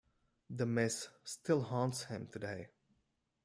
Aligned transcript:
The 0.49 0.65
miss 0.65 1.09
still 1.23 1.61
haunts 1.61 2.05
him 2.05 2.25
today. 2.25 2.69